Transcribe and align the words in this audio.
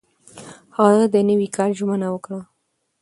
هغه 0.77 1.03
د 1.13 1.15
نوي 1.29 1.47
کال 1.55 1.71
ژمنه 1.79 2.07
وکړه. 2.11 2.39